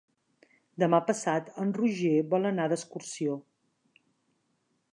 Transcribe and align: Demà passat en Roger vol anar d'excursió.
Demà 0.83 0.99
passat 1.09 1.51
en 1.63 1.75
Roger 1.81 2.15
vol 2.31 2.49
anar 2.53 2.67
d'excursió. 2.73 3.39